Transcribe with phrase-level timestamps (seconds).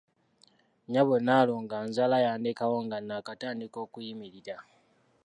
[0.85, 4.57] Nnyabo nnaalongo anzaala yandekawo nga n'akatandika okuyimirira.